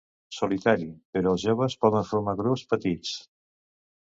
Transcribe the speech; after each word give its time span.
Solitari, 0.35 0.87
però 1.17 1.33
els 1.37 1.45
joves 1.49 1.75
poden 1.85 2.09
formar 2.13 2.35
grups 2.41 2.65
petits. 2.73 3.15